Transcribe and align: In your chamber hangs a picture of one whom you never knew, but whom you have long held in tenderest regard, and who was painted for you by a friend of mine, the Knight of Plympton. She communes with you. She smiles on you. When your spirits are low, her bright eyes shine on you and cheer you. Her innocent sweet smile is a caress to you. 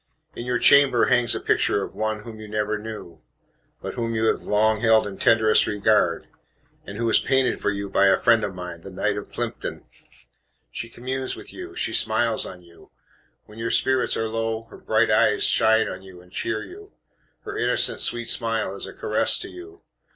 In 0.35 0.47
your 0.47 0.57
chamber 0.57 1.05
hangs 1.05 1.35
a 1.35 1.39
picture 1.39 1.83
of 1.83 1.93
one 1.93 2.23
whom 2.23 2.39
you 2.39 2.47
never 2.47 2.79
knew, 2.79 3.21
but 3.83 3.93
whom 3.93 4.15
you 4.15 4.25
have 4.29 4.41
long 4.41 4.79
held 4.81 5.05
in 5.05 5.19
tenderest 5.19 5.67
regard, 5.67 6.27
and 6.87 6.97
who 6.97 7.05
was 7.05 7.19
painted 7.19 7.61
for 7.61 7.69
you 7.69 7.87
by 7.87 8.07
a 8.07 8.17
friend 8.17 8.43
of 8.43 8.55
mine, 8.55 8.81
the 8.81 8.89
Knight 8.89 9.15
of 9.15 9.31
Plympton. 9.31 9.85
She 10.71 10.89
communes 10.89 11.35
with 11.35 11.53
you. 11.53 11.75
She 11.75 11.93
smiles 11.93 12.47
on 12.47 12.63
you. 12.63 12.89
When 13.45 13.59
your 13.59 13.69
spirits 13.69 14.17
are 14.17 14.27
low, 14.27 14.63
her 14.71 14.77
bright 14.79 15.11
eyes 15.11 15.43
shine 15.43 15.87
on 15.87 16.01
you 16.01 16.19
and 16.19 16.31
cheer 16.31 16.63
you. 16.63 16.93
Her 17.41 17.55
innocent 17.55 18.01
sweet 18.01 18.27
smile 18.27 18.73
is 18.75 18.87
a 18.87 18.93
caress 18.93 19.37
to 19.37 19.49
you. 19.49 19.83